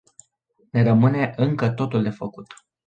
Ne 0.73 0.83
rămâne 0.83 1.33
încă 1.37 1.69
totul 1.69 2.03
de 2.03 2.09
făcut. 2.09 2.53